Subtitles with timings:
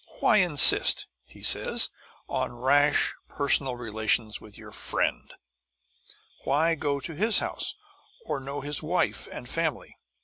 [0.19, 1.91] "Why insist," he says,
[2.27, 5.31] "on rash personal relations with your friend?
[6.43, 7.75] Why go to his house,
[8.25, 9.95] or know his wife and family?"